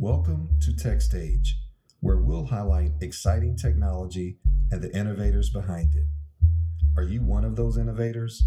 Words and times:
Welcome 0.00 0.50
to 0.60 0.70
TechStage, 0.70 1.48
where 1.98 2.18
we'll 2.18 2.46
highlight 2.46 2.92
exciting 3.00 3.56
technology 3.56 4.38
and 4.70 4.80
the 4.80 4.96
innovators 4.96 5.50
behind 5.50 5.92
it. 5.96 6.04
Are 6.96 7.02
you 7.02 7.20
one 7.20 7.44
of 7.44 7.56
those 7.56 7.76
innovators? 7.76 8.44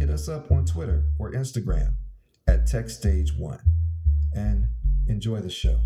Hit 0.00 0.10
us 0.10 0.28
up 0.28 0.50
on 0.50 0.66
Twitter 0.66 1.04
or 1.16 1.30
Instagram 1.30 1.92
at 2.48 2.66
TechStage1 2.66 3.60
and 4.34 4.66
enjoy 5.06 5.38
the 5.38 5.48
show. 5.48 5.78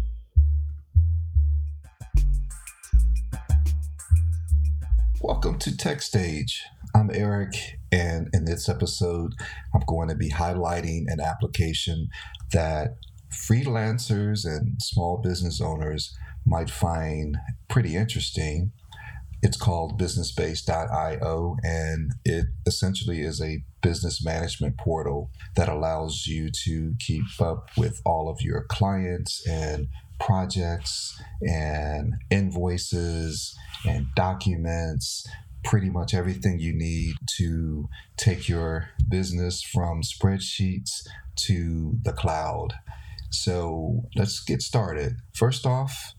Welcome 5.20 5.58
to 5.58 5.70
TechStage. 5.72 6.60
I'm 6.94 7.10
Aric, 7.10 7.56
and 7.92 8.30
in 8.32 8.46
this 8.46 8.70
episode, 8.70 9.34
I'm 9.74 9.82
going 9.86 10.08
to 10.08 10.14
be 10.14 10.30
highlighting 10.30 11.04
an 11.08 11.20
application 11.20 12.08
that 12.54 12.96
freelancers 13.34 14.44
and 14.44 14.80
small 14.80 15.18
business 15.18 15.60
owners 15.60 16.16
might 16.46 16.70
find 16.70 17.36
pretty 17.68 17.96
interesting. 17.96 18.72
It's 19.42 19.56
called 19.58 20.00
businessbase.io, 20.00 21.56
and 21.62 22.12
it 22.24 22.46
essentially 22.66 23.20
is 23.20 23.42
a 23.42 23.62
business 23.82 24.24
management 24.24 24.78
portal 24.78 25.30
that 25.56 25.68
allows 25.68 26.26
you 26.26 26.48
to 26.64 26.94
keep 26.98 27.24
up 27.40 27.68
with 27.76 28.00
all 28.06 28.30
of 28.30 28.40
your 28.40 28.64
clients 28.70 29.46
and 29.46 29.88
projects 30.18 31.20
and 31.42 32.14
invoices 32.30 33.54
and 33.86 34.06
documents 34.14 35.28
pretty 35.64 35.90
much 35.90 36.14
everything 36.14 36.60
you 36.60 36.72
need 36.72 37.16
to 37.26 37.88
take 38.16 38.48
your 38.48 38.90
business 39.08 39.62
from 39.62 40.02
spreadsheets 40.02 41.06
to 41.36 41.98
the 42.02 42.12
cloud. 42.12 42.74
So 43.34 44.04
let's 44.14 44.40
get 44.40 44.62
started. 44.62 45.16
First 45.34 45.66
off, 45.66 46.14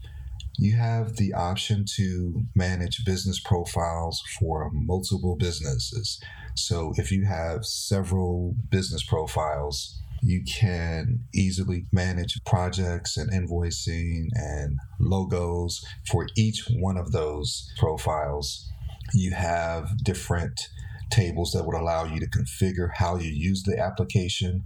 you 0.58 0.76
have 0.78 1.18
the 1.18 1.34
option 1.34 1.86
to 1.96 2.44
manage 2.56 3.04
business 3.06 3.40
profiles 3.40 4.22
for 4.40 4.70
multiple 4.74 5.36
businesses. 5.38 6.20
So 6.56 6.94
if 6.98 7.12
you 7.12 7.26
have 7.26 7.66
several 7.66 8.56
business 8.70 9.04
profiles, 9.04 10.02
you 10.22 10.44
can 10.44 11.20
easily 11.34 11.86
manage 11.92 12.40
projects 12.46 13.18
and 13.18 13.32
invoicing 13.32 14.28
and 14.34 14.78
logos 15.00 15.84
for 16.10 16.28
each 16.38 16.68
one 16.80 16.98
of 16.98 17.12
those 17.12 17.72
profiles. 17.78 18.72
You 19.14 19.32
have 19.32 20.04
different 20.04 20.70
tables 21.12 21.52
that 21.52 21.66
would 21.66 21.76
allow 21.76 22.06
you 22.06 22.20
to 22.20 22.28
configure 22.28 22.90
how 22.94 23.18
you 23.18 23.30
use 23.30 23.64
the 23.64 23.78
application 23.78 24.66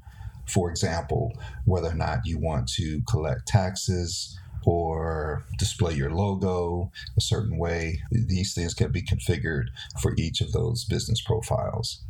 for 0.49 0.69
example, 0.69 1.37
whether 1.65 1.89
or 1.89 1.95
not 1.95 2.25
you 2.25 2.39
want 2.39 2.67
to 2.73 3.01
collect 3.09 3.47
taxes 3.47 4.37
or 4.65 5.45
display 5.57 5.93
your 5.93 6.11
logo 6.11 6.91
a 7.17 7.21
certain 7.21 7.57
way, 7.57 8.01
these 8.11 8.53
things 8.53 8.73
can 8.73 8.91
be 8.91 9.01
configured 9.01 9.65
for 10.01 10.13
each 10.17 10.41
of 10.41 10.51
those 10.51 10.85
business 10.85 11.21
profiles. 11.21 12.03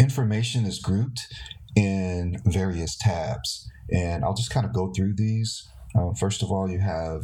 Information 0.00 0.64
is 0.64 0.78
grouped 0.78 1.20
in 1.76 2.40
various 2.46 2.96
tabs, 2.96 3.70
and 3.92 4.24
I'll 4.24 4.34
just 4.34 4.50
kind 4.50 4.66
of 4.66 4.72
go 4.72 4.92
through 4.92 5.14
these. 5.14 5.68
Um, 5.96 6.14
first 6.14 6.42
of 6.42 6.50
all, 6.50 6.68
you 6.68 6.80
have 6.80 7.22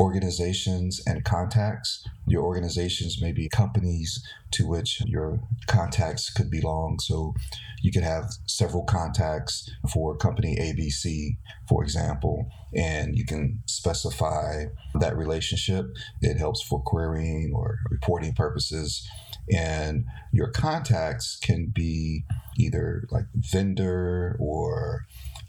organizations 0.00 1.02
and 1.06 1.24
contacts. 1.24 2.06
Your 2.26 2.42
organizations 2.42 3.20
may 3.20 3.32
be 3.32 3.48
companies 3.50 4.24
to 4.52 4.66
which 4.66 5.02
your 5.06 5.40
contacts 5.66 6.30
could 6.32 6.50
belong. 6.50 6.98
So 7.00 7.34
you 7.82 7.92
could 7.92 8.02
have 8.02 8.24
several 8.46 8.84
contacts 8.84 9.70
for 9.92 10.16
company 10.16 10.56
ABC, 10.56 11.36
for 11.68 11.84
example, 11.84 12.46
and 12.74 13.16
you 13.16 13.26
can 13.26 13.62
specify 13.66 14.64
that 14.94 15.16
relationship. 15.16 15.86
It 16.22 16.38
helps 16.38 16.62
for 16.62 16.82
querying 16.82 17.52
or 17.54 17.76
reporting 17.90 18.32
purposes. 18.32 19.06
And 19.52 20.06
your 20.32 20.50
contacts 20.50 21.38
can 21.42 21.72
be 21.74 22.24
either 22.58 23.04
like 23.10 23.26
vendor 23.34 24.36
or 24.40 25.02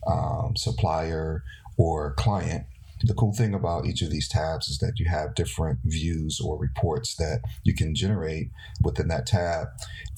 um, 0.07 0.55
supplier 0.57 1.43
or 1.77 2.13
client 2.15 2.65
the 3.03 3.13
cool 3.13 3.33
thing 3.33 3.53
about 3.53 3.85
each 3.85 4.01
of 4.01 4.11
these 4.11 4.27
tabs 4.27 4.67
is 4.67 4.77
that 4.79 4.93
you 4.97 5.09
have 5.09 5.35
different 5.35 5.79
views 5.83 6.39
or 6.43 6.57
reports 6.57 7.15
that 7.15 7.41
you 7.63 7.73
can 7.73 7.95
generate 7.95 8.49
within 8.83 9.07
that 9.07 9.25
tab. 9.25 9.67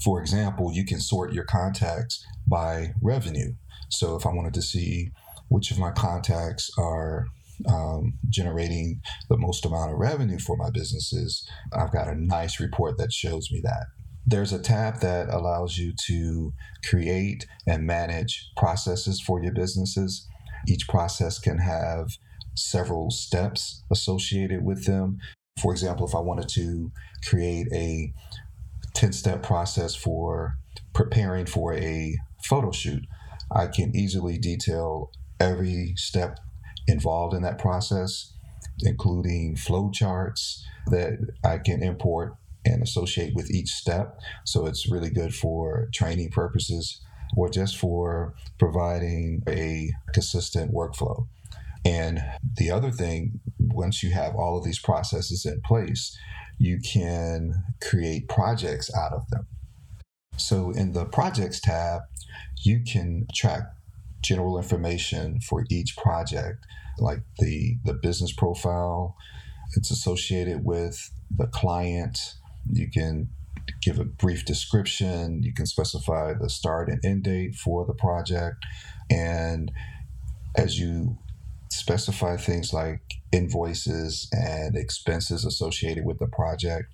For 0.03 0.19
example, 0.19 0.71
you 0.73 0.85
can 0.85 0.99
sort 0.99 1.33
your 1.33 1.45
contacts 1.45 2.25
by 2.47 2.93
revenue. 3.01 3.53
So 3.89 4.15
if 4.15 4.25
I 4.25 4.33
wanted 4.33 4.53
to 4.55 4.61
see 4.61 5.11
which 5.49 5.71
of 5.71 5.79
my 5.79 5.91
contacts 5.91 6.71
are 6.77 7.27
um, 7.69 8.13
generating 8.29 9.01
the 9.29 9.37
most 9.37 9.65
amount 9.65 9.93
of 9.93 9.99
revenue 9.99 10.39
for 10.39 10.57
my 10.57 10.69
businesses, 10.69 11.47
I've 11.73 11.91
got 11.91 12.07
a 12.07 12.15
nice 12.15 12.59
report 12.59 12.97
that 12.97 13.13
shows 13.13 13.51
me 13.51 13.61
that. 13.63 13.85
There's 14.25 14.53
a 14.53 14.59
tab 14.59 14.99
that 15.01 15.29
allows 15.29 15.77
you 15.77 15.93
to 16.07 16.53
create 16.89 17.45
and 17.67 17.85
manage 17.85 18.49
processes 18.55 19.21
for 19.21 19.43
your 19.43 19.53
businesses. 19.53 20.27
Each 20.67 20.87
process 20.87 21.39
can 21.39 21.59
have 21.59 22.17
several 22.55 23.09
steps 23.11 23.83
associated 23.91 24.63
with 24.63 24.85
them. 24.85 25.19
For 25.61 25.71
example, 25.71 26.07
if 26.07 26.15
I 26.15 26.19
wanted 26.19 26.49
to 26.49 26.91
create 27.27 27.67
a 27.71 28.13
10 28.93 29.13
step 29.13 29.43
process 29.43 29.95
for 29.95 30.57
preparing 30.93 31.45
for 31.45 31.73
a 31.73 32.17
photo 32.43 32.71
shoot, 32.71 33.03
I 33.51 33.67
can 33.67 33.95
easily 33.95 34.37
detail 34.37 35.11
every 35.39 35.93
step 35.95 36.39
involved 36.87 37.35
in 37.35 37.43
that 37.43 37.59
process, 37.59 38.33
including 38.81 39.55
flow 39.55 39.89
charts 39.91 40.65
that 40.87 41.19
I 41.43 41.59
can 41.59 41.81
import 41.83 42.35
and 42.65 42.81
associate 42.81 43.35
with 43.35 43.51
each 43.51 43.69
step. 43.69 44.19
So 44.45 44.65
it's 44.65 44.89
really 44.89 45.09
good 45.09 45.33
for 45.35 45.89
training 45.93 46.29
purposes 46.29 47.01
or 47.35 47.49
just 47.49 47.77
for 47.77 48.33
providing 48.59 49.41
a 49.47 49.91
consistent 50.13 50.73
workflow. 50.73 51.27
And 51.85 52.21
the 52.57 52.71
other 52.71 52.91
thing, 52.91 53.39
once 53.59 54.03
you 54.03 54.11
have 54.11 54.35
all 54.35 54.57
of 54.57 54.63
these 54.63 54.79
processes 54.79 55.45
in 55.45 55.61
place, 55.65 56.17
you 56.57 56.79
can 56.79 57.53
create 57.81 58.29
projects 58.29 58.93
out 58.95 59.11
of 59.11 59.29
them. 59.29 59.47
So 60.37 60.71
in 60.71 60.93
the 60.93 61.05
projects 61.05 61.59
tab, 61.59 62.01
you 62.63 62.81
can 62.89 63.27
track 63.33 63.63
general 64.21 64.57
information 64.57 65.41
for 65.41 65.65
each 65.69 65.97
project, 65.97 66.65
like 66.97 67.19
the, 67.39 67.77
the 67.83 67.93
business 67.93 68.31
profile, 68.31 69.15
it's 69.75 69.91
associated 69.91 70.63
with 70.63 71.11
the 71.35 71.47
client. 71.47 72.35
You 72.71 72.89
can 72.89 73.29
give 73.81 73.99
a 73.99 74.05
brief 74.05 74.45
description. 74.45 75.41
You 75.43 75.53
can 75.53 75.65
specify 75.65 76.33
the 76.33 76.49
start 76.49 76.89
and 76.89 77.03
end 77.03 77.23
date 77.23 77.55
for 77.55 77.85
the 77.85 77.93
project. 77.93 78.57
And 79.09 79.71
as 80.55 80.79
you 80.79 81.17
specify 81.73 82.37
things 82.37 82.73
like 82.73 83.01
invoices 83.31 84.29
and 84.31 84.75
expenses 84.75 85.45
associated 85.45 86.05
with 86.05 86.19
the 86.19 86.27
project, 86.27 86.85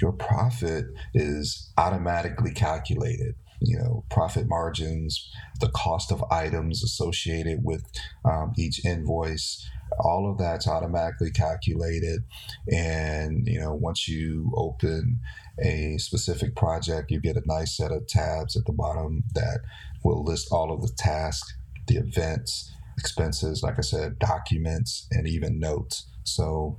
your 0.00 0.12
profit 0.12 0.86
is 1.14 1.72
automatically 1.76 2.52
calculated. 2.52 3.34
You 3.60 3.76
know, 3.78 4.04
profit 4.08 4.46
margins, 4.48 5.28
the 5.58 5.70
cost 5.70 6.12
of 6.12 6.22
items 6.30 6.84
associated 6.84 7.64
with 7.64 7.90
um, 8.24 8.52
each 8.56 8.84
invoice, 8.84 9.68
all 9.98 10.30
of 10.30 10.38
that's 10.38 10.68
automatically 10.68 11.32
calculated. 11.32 12.22
And, 12.70 13.48
you 13.48 13.58
know, 13.58 13.74
once 13.74 14.06
you 14.06 14.52
open 14.54 15.18
a 15.60 15.98
specific 15.98 16.54
project, 16.54 17.10
you 17.10 17.20
get 17.20 17.36
a 17.36 17.42
nice 17.46 17.76
set 17.76 17.90
of 17.90 18.06
tabs 18.06 18.56
at 18.56 18.64
the 18.66 18.72
bottom 18.72 19.24
that 19.34 19.60
will 20.04 20.22
list 20.22 20.48
all 20.52 20.72
of 20.72 20.82
the 20.82 20.92
tasks, 20.96 21.56
the 21.88 21.96
events, 21.96 22.72
expenses, 22.98 23.62
like 23.62 23.78
I 23.78 23.82
said, 23.82 24.18
documents, 24.18 25.06
and 25.10 25.26
even 25.26 25.58
notes. 25.58 26.06
So 26.24 26.78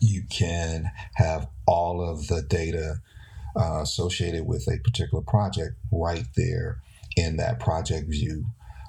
you 0.00 0.22
can 0.30 0.90
have 1.14 1.48
all 1.66 2.06
of 2.06 2.28
the 2.28 2.42
data 2.42 2.96
uh, 3.56 3.80
associated 3.82 4.46
with 4.46 4.66
a 4.68 4.78
particular 4.78 5.22
project 5.22 5.76
right 5.90 6.26
there 6.36 6.80
in 7.16 7.36
that 7.36 7.60
project 7.60 8.08
view 8.08 8.46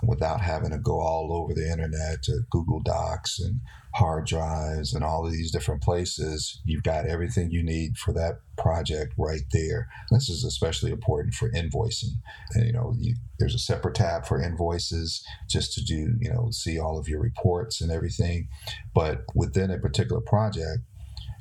without 0.07 0.41
having 0.41 0.71
to 0.71 0.77
go 0.77 1.00
all 1.00 1.33
over 1.33 1.53
the 1.53 1.71
internet 1.71 2.23
to 2.23 2.41
Google 2.50 2.81
Docs 2.81 3.39
and 3.39 3.61
hard 3.95 4.25
drives 4.25 4.94
and 4.94 5.03
all 5.03 5.25
of 5.25 5.31
these 5.31 5.51
different 5.51 5.83
places. 5.83 6.61
You've 6.65 6.83
got 6.83 7.05
everything 7.05 7.51
you 7.51 7.63
need 7.63 7.97
for 7.97 8.11
that 8.13 8.39
project 8.57 9.13
right 9.17 9.44
there. 9.51 9.88
This 10.09 10.29
is 10.29 10.44
especially 10.44 10.91
important 10.91 11.35
for 11.35 11.51
invoicing. 11.51 12.15
And, 12.53 12.65
you 12.65 12.73
know, 12.73 12.95
you, 12.97 13.15
there's 13.38 13.53
a 13.53 13.59
separate 13.59 13.95
tab 13.95 14.25
for 14.25 14.41
invoices 14.41 15.23
just 15.47 15.73
to 15.73 15.83
do, 15.83 16.15
you 16.19 16.31
know, 16.31 16.49
see 16.51 16.79
all 16.79 16.97
of 16.97 17.07
your 17.07 17.19
reports 17.19 17.81
and 17.81 17.91
everything. 17.91 18.47
But 18.95 19.25
within 19.35 19.69
a 19.69 19.77
particular 19.77 20.21
project, 20.21 20.79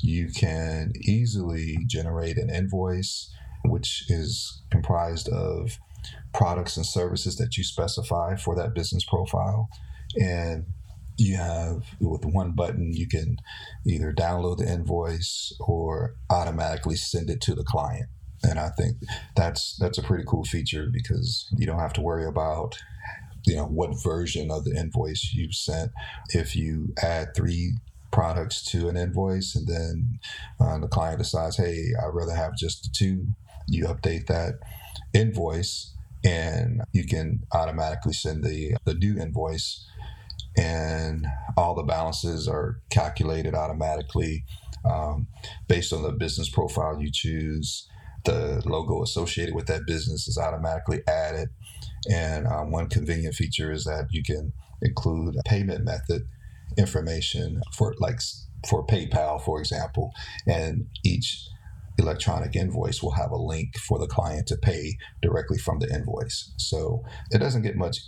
you 0.03 0.29
can 0.29 0.93
easily 1.01 1.79
generate 1.87 2.37
an 2.37 2.51
invoice, 2.51 3.33
which 3.65 4.05
is 4.09 4.63
comprised 4.71 5.29
of 5.29 5.79
products 6.35 6.77
and 6.77 6.87
services 6.87 7.37
that 7.37 7.57
you 7.57 7.65
specify 7.65 8.37
for 8.37 8.55
that 8.57 8.75
business 8.75 9.05
profile. 9.05 9.69
And 10.21 10.67
you 11.19 11.37
have 11.37 11.85
with 12.01 12.25
one 12.25 12.53
button 12.53 12.93
you 12.93 13.07
can 13.07 13.37
either 13.87 14.13
download 14.13 14.59
the 14.59 14.71
invoice 14.71 15.53
or 15.61 16.15
automatically 16.31 16.97
send 16.97 17.29
it 17.29 17.41
to 17.41 17.55
the 17.55 17.65
client 17.65 18.07
and 18.43 18.59
i 18.59 18.69
think 18.71 18.97
that's 19.37 19.77
that's 19.77 19.99
a 19.99 20.03
pretty 20.03 20.25
cool 20.27 20.45
feature 20.45 20.89
because 20.93 21.49
you 21.57 21.67
don't 21.67 21.79
have 21.79 21.93
to 21.93 22.01
worry 22.01 22.27
about 22.27 22.79
you 23.45 23.57
know 23.57 23.67
what 23.67 24.03
version 24.03 24.51
of 24.51 24.65
the 24.65 24.75
invoice 24.75 25.33
you've 25.35 25.55
sent 25.55 25.91
if 26.31 26.57
you 26.57 26.93
add 27.03 27.29
three 27.35 27.73
products 28.11 28.63
to 28.63 28.89
an 28.89 28.97
invoice 28.97 29.55
and 29.55 29.67
then 29.67 30.19
uh, 30.61 30.79
the 30.79 30.89
client 30.89 31.19
decides 31.19 31.57
hey 31.57 31.89
i'd 32.03 32.15
rather 32.15 32.35
have 32.35 32.57
just 32.57 32.83
the 32.83 32.91
two 32.93 33.27
you 33.69 33.85
update 33.87 34.27
that 34.27 34.55
invoice 35.15 35.92
and 36.25 36.83
you 36.93 37.07
can 37.07 37.41
automatically 37.53 38.13
send 38.13 38.45
the 38.45 38.77
the 38.85 38.95
new 38.95 39.19
invoice 39.19 39.87
and 40.57 41.27
all 41.57 41.75
the 41.75 41.83
balances 41.83 42.47
are 42.47 42.81
calculated 42.91 43.55
automatically 43.55 44.45
um, 44.85 45.27
based 45.69 45.93
on 45.93 46.03
the 46.03 46.13
business 46.13 46.49
profile 46.49 47.01
you 47.01 47.11
choose. 47.13 47.89
The 48.25 48.63
logo 48.67 49.03
associated 49.03 49.55
with 49.55 49.67
that 49.67 49.87
business 49.87 50.29
is 50.29 50.39
automatically 50.39 51.03
added. 51.09 51.49
And 52.11 52.47
um, 52.47 52.71
one 52.71 52.89
convenient 52.89 53.35
feature 53.35 53.73
is 53.73 53.85
that 53.85 54.09
you 54.11 54.23
can 54.23 54.53
include 54.81 55.37
payment 55.45 55.85
method 55.85 56.23
information 56.79 57.63
for 57.73 57.95
like 57.99 58.21
for 58.69 58.87
PayPal, 58.87 59.43
for 59.43 59.59
example, 59.59 60.13
and 60.47 60.87
each 61.05 61.49
electronic 62.03 62.57
invoice 62.57 63.03
will 63.03 63.13
have 63.13 63.31
a 63.31 63.37
link 63.37 63.77
for 63.79 63.99
the 63.99 64.07
client 64.07 64.47
to 64.49 64.57
pay 64.57 64.97
directly 65.21 65.59
from 65.59 65.79
the 65.79 65.89
invoice. 65.93 66.53
So 66.59 67.03
it 67.31 67.39
doesn't 67.39 67.63
get 67.63 67.77
much 67.77 67.99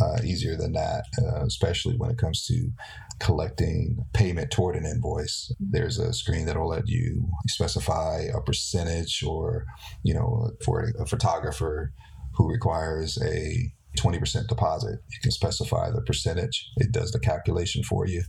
uh, 0.00 0.18
easier 0.24 0.56
than 0.56 0.72
that, 0.72 1.04
uh, 1.20 1.44
especially 1.44 1.96
when 1.96 2.10
it 2.10 2.18
comes 2.18 2.46
to 2.46 2.70
collecting 3.18 4.04
payment 4.14 4.50
toward 4.50 4.76
an 4.76 4.86
invoice. 4.86 5.52
There's 5.60 5.98
a 5.98 6.12
screen 6.12 6.46
that 6.46 6.56
will 6.56 6.68
let 6.68 6.88
you 6.88 7.28
specify 7.48 8.22
a 8.34 8.40
percentage, 8.40 9.22
or 9.22 9.64
you 10.02 10.14
know, 10.14 10.50
for 10.64 10.92
a 10.98 11.06
photographer 11.06 11.92
who 12.34 12.50
requires 12.50 13.18
a 13.22 13.72
20% 13.98 14.48
deposit, 14.48 15.00
you 15.10 15.18
can 15.20 15.30
specify 15.30 15.90
the 15.90 16.00
percentage. 16.00 16.66
It 16.78 16.92
does 16.92 17.12
the 17.12 17.20
calculation 17.20 17.82
for 17.82 18.06
you, 18.06 18.22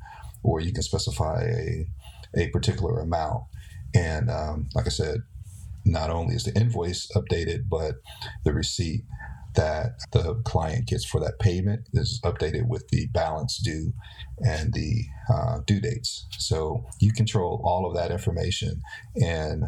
or 0.43 0.59
you 0.59 0.73
can 0.73 0.83
specify 0.83 1.43
a 1.43 1.87
a 2.35 2.49
particular 2.49 2.99
amount. 2.99 3.43
And 3.95 4.29
um, 4.29 4.69
like 4.75 4.85
I 4.85 4.89
said, 4.89 5.23
not 5.85 6.09
only 6.09 6.35
is 6.35 6.43
the 6.43 6.55
invoice 6.55 7.09
updated, 7.15 7.69
but 7.69 7.95
the 8.43 8.53
receipt 8.53 9.03
that 9.55 9.99
the 10.11 10.35
client 10.45 10.87
gets 10.87 11.05
for 11.05 11.19
that 11.19 11.39
payment 11.39 11.87
is 11.93 12.19
updated 12.23 12.67
with 12.67 12.87
the 12.89 13.07
balance 13.07 13.57
due 13.57 13.93
and 14.39 14.73
the 14.73 15.03
uh, 15.31 15.59
due 15.67 15.79
dates. 15.79 16.25
So 16.39 16.85
you 16.99 17.11
control 17.11 17.61
all 17.63 17.85
of 17.85 17.95
that 17.95 18.11
information 18.11 18.81
and 19.15 19.65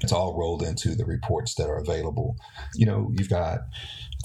it's 0.00 0.12
all 0.12 0.36
rolled 0.36 0.62
into 0.62 0.94
the 0.94 1.04
reports 1.04 1.54
that 1.54 1.68
are 1.68 1.78
available. 1.78 2.36
You 2.74 2.86
know, 2.86 3.12
you've 3.16 3.30
got 3.30 3.60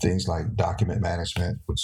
things 0.02 0.28
like 0.28 0.56
document 0.56 1.02
management, 1.02 1.60
which 1.66 1.82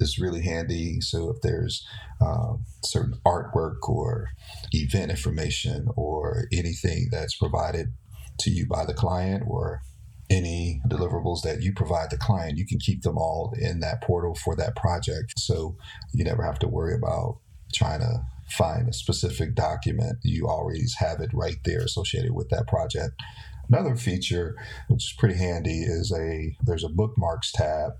is 0.00 0.18
really 0.18 0.42
handy. 0.42 1.00
So 1.00 1.30
if 1.30 1.40
there's 1.42 1.86
uh, 2.20 2.54
certain 2.82 3.14
artwork 3.24 3.88
or 3.88 4.28
event 4.72 5.10
information 5.10 5.88
or 5.96 6.46
anything 6.52 7.08
that's 7.10 7.36
provided 7.36 7.88
to 8.40 8.50
you 8.50 8.66
by 8.66 8.84
the 8.84 8.94
client 8.94 9.44
or 9.46 9.80
any 10.30 10.80
deliverables 10.88 11.42
that 11.42 11.62
you 11.62 11.72
provide 11.72 12.10
the 12.10 12.16
client, 12.16 12.58
you 12.58 12.66
can 12.66 12.78
keep 12.78 13.02
them 13.02 13.18
all 13.18 13.54
in 13.58 13.80
that 13.80 14.02
portal 14.02 14.34
for 14.34 14.56
that 14.56 14.74
project. 14.74 15.34
So 15.38 15.76
you 16.12 16.24
never 16.24 16.42
have 16.42 16.58
to 16.60 16.68
worry 16.68 16.94
about 16.94 17.38
trying 17.72 18.00
to 18.00 18.24
find 18.50 18.88
a 18.88 18.92
specific 18.92 19.54
document. 19.54 20.18
You 20.22 20.48
always 20.48 20.96
have 20.98 21.20
it 21.20 21.30
right 21.32 21.58
there 21.64 21.80
associated 21.80 22.32
with 22.32 22.48
that 22.50 22.66
project. 22.66 23.14
Another 23.68 23.96
feature, 23.96 24.56
which 24.88 25.04
is 25.04 25.14
pretty 25.18 25.36
handy, 25.36 25.82
is 25.82 26.12
a 26.12 26.56
there's 26.64 26.84
a 26.84 26.88
bookmarks 26.88 27.52
tab 27.52 27.92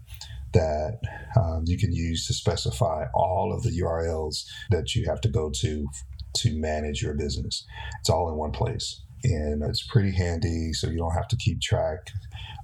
that 0.52 1.00
um, 1.36 1.64
you 1.66 1.76
can 1.76 1.92
use 1.92 2.26
to 2.26 2.34
specify 2.34 3.06
all 3.12 3.52
of 3.52 3.62
the 3.62 3.80
URLs 3.80 4.44
that 4.70 4.94
you 4.94 5.04
have 5.06 5.20
to 5.22 5.28
go 5.28 5.50
to 5.50 5.86
to 6.36 6.58
manage 6.58 7.02
your 7.02 7.14
business. 7.14 7.64
It's 8.00 8.10
all 8.10 8.28
in 8.28 8.36
one 8.36 8.52
place 8.52 9.00
and 9.24 9.62
it's 9.62 9.82
pretty 9.82 10.12
handy 10.12 10.72
so 10.72 10.88
you 10.88 10.98
don't 10.98 11.14
have 11.14 11.28
to 11.28 11.36
keep 11.36 11.60
track 11.60 12.10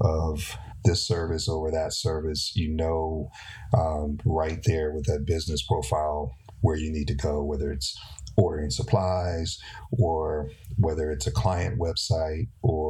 of 0.02 0.56
this 0.84 1.06
service 1.06 1.48
over 1.48 1.70
that 1.70 1.92
service 1.92 2.52
you 2.54 2.68
know 2.68 3.30
um, 3.76 4.18
right 4.24 4.60
there 4.64 4.92
with 4.92 5.06
that 5.06 5.24
business 5.26 5.62
profile 5.62 6.36
where 6.60 6.76
you 6.76 6.92
need 6.92 7.08
to 7.08 7.14
go 7.14 7.42
whether 7.42 7.72
it's 7.72 7.98
ordering 8.36 8.70
supplies 8.70 9.58
or 9.90 10.50
whether 10.78 11.10
it's 11.10 11.26
a 11.26 11.32
client 11.32 11.78
website 11.78 12.48
or 12.62 12.89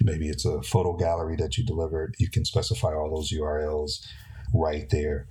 maybe 0.00 0.28
it's 0.28 0.44
a 0.44 0.62
photo 0.62 0.94
gallery 0.96 1.36
that 1.36 1.56
you 1.56 1.64
delivered 1.64 2.14
you 2.18 2.30
can 2.30 2.44
specify 2.44 2.94
all 2.94 3.14
those 3.14 3.32
urls 3.32 4.06
right 4.54 4.88
there 4.90 5.26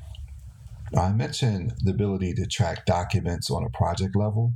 I 0.97 1.11
mentioned 1.11 1.73
the 1.83 1.91
ability 1.91 2.33
to 2.35 2.45
track 2.45 2.85
documents 2.85 3.49
on 3.49 3.63
a 3.63 3.69
project 3.69 4.15
level 4.15 4.53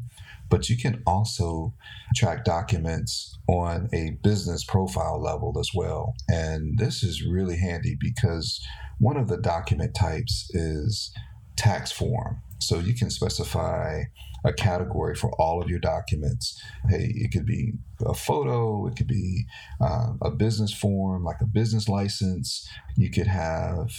but 0.52 0.70
you 0.70 0.78
can 0.78 1.02
also 1.08 1.74
track 2.14 2.44
documents 2.44 3.40
on 3.48 3.90
a 3.94 4.18
business 4.22 4.66
profile 4.66 5.20
level 5.20 5.58
as 5.58 5.72
well. 5.74 6.14
And 6.28 6.78
this 6.78 7.04
is 7.04 7.26
really 7.26 7.58
handy 7.58 7.96
because 7.98 8.62
one 9.00 9.16
of 9.16 9.30
the 9.30 9.38
document 9.38 9.96
types 9.96 10.52
is 10.54 11.12
tax 11.56 11.92
form. 11.92 12.42
So 12.60 12.80
you 12.80 12.94
can 12.94 13.10
specify 13.10 14.04
a 14.44 14.54
category 14.54 15.16
for 15.16 15.32
all 15.40 15.62
of 15.62 15.70
your 15.70 15.80
documents. 15.80 16.62
Hey, 16.90 17.12
it 17.16 17.32
could 17.32 17.46
be 17.46 17.74
a 18.06 18.14
photo, 18.14 18.88
it 18.88 18.96
could 18.96 19.08
be 19.08 19.46
uh, 19.80 20.14
a 20.22 20.32
business 20.32 20.74
form, 20.74 21.24
like 21.24 21.42
a 21.42 21.46
business 21.46 21.88
license. 21.88 22.68
You 22.98 23.12
could 23.12 23.28
have 23.28 23.92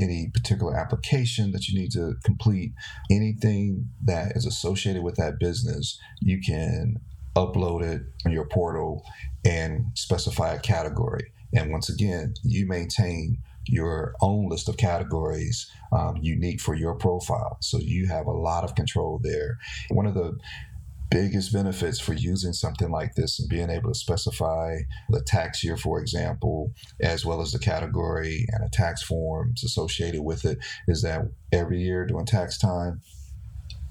any 0.00 0.28
particular 0.32 0.76
application 0.76 1.52
that 1.52 1.68
you 1.68 1.78
need 1.78 1.92
to 1.92 2.14
complete, 2.24 2.72
anything 3.10 3.88
that 4.04 4.36
is 4.36 4.46
associated 4.46 5.02
with 5.02 5.16
that 5.16 5.38
business, 5.38 5.98
you 6.20 6.40
can 6.40 6.96
upload 7.36 7.82
it 7.82 8.02
on 8.24 8.32
your 8.32 8.46
portal 8.46 9.04
and 9.44 9.86
specify 9.94 10.54
a 10.54 10.58
category. 10.58 11.32
And 11.54 11.70
once 11.70 11.88
again, 11.88 12.34
you 12.42 12.66
maintain 12.66 13.38
your 13.66 14.14
own 14.20 14.48
list 14.48 14.68
of 14.68 14.76
categories 14.76 15.70
um, 15.92 16.16
unique 16.20 16.60
for 16.60 16.74
your 16.74 16.94
profile. 16.94 17.58
So 17.60 17.78
you 17.78 18.06
have 18.06 18.26
a 18.26 18.32
lot 18.32 18.64
of 18.64 18.74
control 18.74 19.20
there. 19.22 19.58
One 19.90 20.06
of 20.06 20.14
the 20.14 20.38
biggest 21.10 21.52
benefits 21.52 22.00
for 22.00 22.14
using 22.14 22.52
something 22.52 22.90
like 22.90 23.14
this 23.14 23.38
and 23.38 23.48
being 23.48 23.70
able 23.70 23.90
to 23.90 23.98
specify 23.98 24.78
the 25.08 25.22
tax 25.22 25.62
year, 25.62 25.76
for 25.76 26.00
example, 26.00 26.72
as 27.00 27.24
well 27.24 27.40
as 27.40 27.52
the 27.52 27.58
category 27.58 28.46
and 28.50 28.64
the 28.64 28.70
tax 28.70 29.02
forms 29.02 29.62
associated 29.62 30.22
with 30.22 30.44
it 30.44 30.58
is 30.88 31.02
that 31.02 31.22
every 31.52 31.80
year 31.80 32.06
during 32.06 32.26
tax 32.26 32.58
time, 32.58 33.00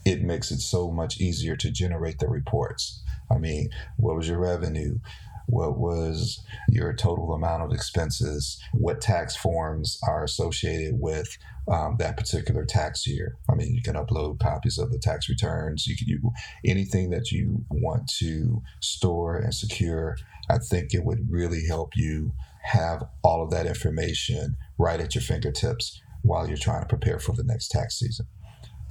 it 0.05 0.21
makes 0.21 0.51
it 0.51 0.59
so 0.59 0.91
much 0.91 1.19
easier 1.19 1.55
to 1.55 1.71
generate 1.71 2.19
the 2.19 2.27
reports. 2.27 3.01
I 3.31 3.37
mean, 3.37 3.69
what 3.97 4.15
was 4.15 4.27
your 4.27 4.39
revenue? 4.39 4.99
What 5.47 5.77
was 5.77 6.41
your 6.69 6.93
total 6.93 7.33
amount 7.33 7.63
of 7.63 7.71
expenses, 7.71 8.61
what 8.73 9.01
tax 9.01 9.35
forms 9.35 9.99
are 10.07 10.23
associated 10.23 10.99
with 10.99 11.37
um, 11.67 11.95
that 11.99 12.17
particular 12.17 12.63
tax 12.65 13.07
year. 13.07 13.37
I 13.49 13.55
mean, 13.55 13.73
you 13.73 13.81
can 13.81 13.95
upload 13.95 14.39
copies 14.39 14.77
of 14.77 14.91
the 14.91 14.99
tax 14.99 15.29
returns. 15.29 15.87
You 15.87 15.95
can 15.97 16.07
do 16.07 16.31
anything 16.63 17.09
that 17.09 17.31
you 17.31 17.65
want 17.69 18.07
to 18.19 18.61
store 18.81 19.37
and 19.37 19.53
secure. 19.53 20.17
I 20.49 20.59
think 20.59 20.93
it 20.93 21.03
would 21.03 21.27
really 21.29 21.65
help 21.65 21.95
you 21.95 22.33
have 22.63 23.03
all 23.23 23.43
of 23.43 23.51
that 23.51 23.65
information 23.65 24.57
right 24.77 24.99
at 24.99 25.15
your 25.15 25.21
fingertips 25.21 26.01
while 26.21 26.47
you're 26.47 26.57
trying 26.57 26.81
to 26.81 26.87
prepare 26.87 27.19
for 27.19 27.33
the 27.33 27.43
next 27.43 27.69
tax 27.69 27.99
season. 27.99 28.27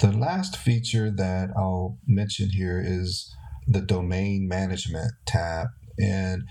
The 0.00 0.12
last 0.12 0.56
feature 0.56 1.10
that 1.10 1.50
I'll 1.56 1.98
mention 2.06 2.50
here 2.50 2.82
is 2.84 3.34
the 3.66 3.80
domain 3.80 4.48
management 4.48 5.12
tab 5.26 5.68
and 5.98 6.44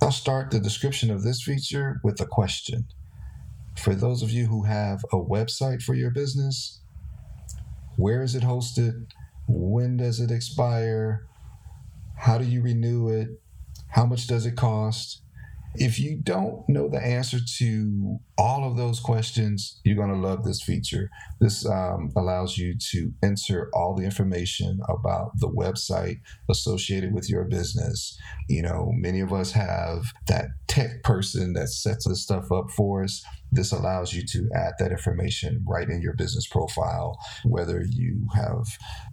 I'll 0.00 0.12
start 0.12 0.50
the 0.50 0.60
description 0.60 1.10
of 1.10 1.22
this 1.22 1.42
feature 1.42 2.00
with 2.02 2.20
a 2.20 2.26
question. 2.26 2.86
For 3.76 3.94
those 3.94 4.22
of 4.22 4.30
you 4.30 4.46
who 4.46 4.64
have 4.64 5.04
a 5.12 5.16
website 5.16 5.82
for 5.82 5.94
your 5.94 6.10
business, 6.10 6.80
where 7.96 8.22
is 8.22 8.34
it 8.34 8.42
hosted? 8.42 9.06
When 9.48 9.96
does 9.96 10.20
it 10.20 10.30
expire? 10.30 11.26
How 12.16 12.38
do 12.38 12.44
you 12.44 12.62
renew 12.62 13.08
it? 13.08 13.28
How 13.88 14.06
much 14.06 14.26
does 14.26 14.46
it 14.46 14.56
cost? 14.56 15.22
If 15.74 15.98
you 15.98 16.18
don't 16.22 16.68
know 16.68 16.88
the 16.88 17.02
answer 17.02 17.38
to 17.58 18.18
all 18.36 18.68
of 18.68 18.76
those 18.76 19.00
questions, 19.00 19.80
you're 19.84 19.96
going 19.96 20.12
to 20.12 20.28
love 20.28 20.44
this 20.44 20.62
feature. 20.62 21.08
This 21.40 21.66
um, 21.66 22.12
allows 22.16 22.58
you 22.58 22.74
to 22.90 23.12
enter 23.22 23.70
all 23.72 23.94
the 23.94 24.04
information 24.04 24.80
about 24.88 25.30
the 25.38 25.48
website 25.48 26.20
associated 26.50 27.14
with 27.14 27.30
your 27.30 27.44
business. 27.44 28.18
You 28.48 28.62
know, 28.62 28.92
many 28.94 29.20
of 29.20 29.32
us 29.32 29.52
have 29.52 30.04
that 30.28 30.46
tech 30.68 31.02
person 31.04 31.54
that 31.54 31.68
sets 31.68 32.06
this 32.06 32.22
stuff 32.22 32.52
up 32.52 32.70
for 32.70 33.04
us. 33.04 33.24
This 33.50 33.72
allows 33.72 34.12
you 34.12 34.24
to 34.26 34.48
add 34.54 34.74
that 34.78 34.92
information 34.92 35.64
right 35.66 35.88
in 35.88 36.02
your 36.02 36.14
business 36.14 36.46
profile, 36.46 37.18
whether 37.44 37.82
you 37.82 38.26
have 38.34 38.66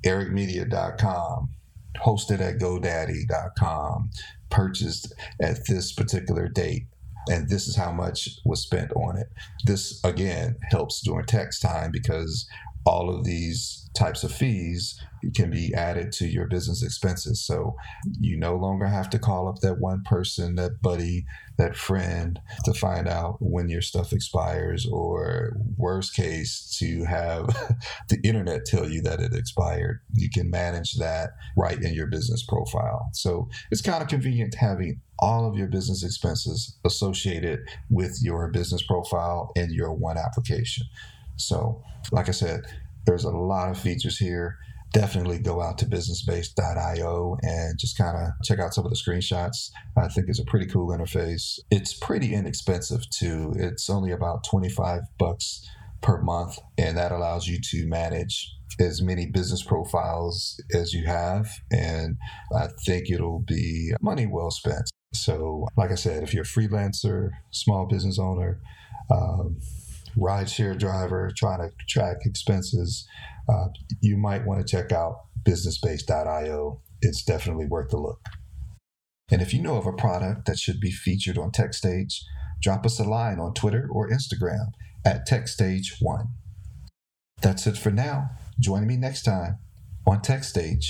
ericmedia.com 0.05 1.49
hosted 1.97 2.39
at 2.39 2.59
GoDaddy.com, 2.59 4.09
purchased 4.49 5.13
at 5.41 5.67
this 5.67 5.91
particular 5.91 6.47
date, 6.47 6.83
and 7.29 7.49
this 7.49 7.67
is 7.67 7.75
how 7.75 7.91
much 7.91 8.29
was 8.45 8.61
spent 8.61 8.91
on 8.93 9.17
it. 9.17 9.27
This 9.65 10.03
again 10.03 10.55
helps 10.69 11.01
during 11.01 11.25
tax 11.25 11.59
time 11.59 11.91
because 11.91 12.47
all 12.85 13.09
of 13.13 13.23
these 13.23 13.89
types 13.93 14.23
of 14.23 14.31
fees 14.31 14.99
can 15.35 15.51
be 15.51 15.73
added 15.73 16.11
to 16.13 16.25
your 16.25 16.47
business 16.47 16.81
expenses. 16.81 17.41
So 17.41 17.75
you 18.19 18.37
no 18.37 18.55
longer 18.55 18.85
have 18.85 19.09
to 19.09 19.19
call 19.19 19.49
up 19.49 19.59
that 19.59 19.79
one 19.79 20.03
person, 20.03 20.55
that 20.55 20.81
buddy, 20.81 21.25
that 21.57 21.75
friend 21.75 22.39
to 22.63 22.73
find 22.73 23.07
out 23.07 23.37
when 23.41 23.67
your 23.67 23.81
stuff 23.81 24.13
expires, 24.13 24.87
or 24.89 25.57
worst 25.77 26.15
case, 26.15 26.77
to 26.79 27.03
have 27.03 27.47
the 28.09 28.19
internet 28.23 28.65
tell 28.65 28.89
you 28.89 29.01
that 29.01 29.19
it 29.19 29.35
expired. 29.35 29.99
You 30.13 30.29
can 30.29 30.49
manage 30.49 30.95
that 30.95 31.31
right 31.57 31.81
in 31.81 31.93
your 31.93 32.07
business 32.07 32.43
profile. 32.43 33.09
So 33.13 33.49
it's 33.71 33.81
kind 33.81 34.01
of 34.01 34.07
convenient 34.07 34.55
having 34.55 35.01
all 35.19 35.45
of 35.45 35.57
your 35.57 35.67
business 35.67 36.03
expenses 36.03 36.77
associated 36.85 37.59
with 37.89 38.19
your 38.21 38.47
business 38.47 38.83
profile 38.83 39.51
in 39.57 39.73
your 39.73 39.91
one 39.91 40.17
application. 40.17 40.85
So, 41.39 41.81
like 42.11 42.27
I 42.27 42.31
said, 42.31 42.61
there's 43.05 43.23
a 43.23 43.31
lot 43.31 43.69
of 43.69 43.79
features 43.79 44.17
here. 44.17 44.57
Definitely 44.91 45.39
go 45.39 45.61
out 45.61 45.77
to 45.79 45.85
businessbase.io 45.85 47.37
and 47.41 47.77
just 47.77 47.97
kind 47.97 48.17
of 48.17 48.31
check 48.43 48.59
out 48.59 48.73
some 48.73 48.85
of 48.85 48.91
the 48.91 48.97
screenshots. 48.97 49.69
I 49.97 50.07
think 50.07 50.27
it's 50.29 50.39
a 50.39 50.45
pretty 50.45 50.65
cool 50.65 50.89
interface. 50.89 51.59
It's 51.69 51.93
pretty 51.93 52.33
inexpensive 52.33 53.07
too. 53.09 53.53
It's 53.55 53.89
only 53.89 54.11
about 54.11 54.43
25 54.43 55.01
bucks 55.17 55.67
per 56.01 56.21
month, 56.21 56.57
and 56.77 56.97
that 56.97 57.11
allows 57.11 57.47
you 57.47 57.59
to 57.71 57.87
manage 57.87 58.51
as 58.79 59.01
many 59.01 59.27
business 59.27 59.63
profiles 59.63 60.59
as 60.73 60.93
you 60.93 61.05
have. 61.05 61.49
And 61.71 62.17
I 62.55 62.67
think 62.85 63.09
it'll 63.09 63.43
be 63.47 63.91
money 64.01 64.25
well 64.25 64.51
spent. 64.51 64.89
So, 65.13 65.67
like 65.75 65.91
I 65.91 65.95
said, 65.95 66.23
if 66.23 66.33
you're 66.33 66.43
a 66.43 66.45
freelancer, 66.45 67.29
small 67.51 67.85
business 67.85 68.19
owner, 68.19 68.59
um, 69.11 69.57
rideshare 70.19 70.77
driver 70.77 71.31
trying 71.35 71.59
to 71.59 71.71
track 71.87 72.17
expenses, 72.25 73.07
uh, 73.47 73.67
you 74.01 74.17
might 74.17 74.45
want 74.45 74.65
to 74.65 74.69
check 74.69 74.91
out 74.91 75.15
businessbase.io. 75.43 76.81
It's 77.01 77.23
definitely 77.23 77.65
worth 77.65 77.89
the 77.89 77.97
look. 77.97 78.19
And 79.31 79.41
if 79.41 79.53
you 79.53 79.61
know 79.61 79.75
of 79.75 79.85
a 79.85 79.93
product 79.93 80.45
that 80.45 80.57
should 80.57 80.79
be 80.79 80.91
featured 80.91 81.37
on 81.37 81.51
TechStage, 81.51 82.15
drop 82.61 82.85
us 82.85 82.99
a 82.99 83.03
line 83.03 83.39
on 83.39 83.53
Twitter 83.53 83.87
or 83.91 84.09
Instagram 84.09 84.67
at 85.05 85.27
TechStage1. 85.27 86.27
That's 87.41 87.67
it 87.67 87.77
for 87.77 87.91
now. 87.91 88.31
Join 88.59 88.85
me 88.85 88.97
next 88.97 89.23
time 89.23 89.59
on 90.05 90.19
TechStage. 90.19 90.85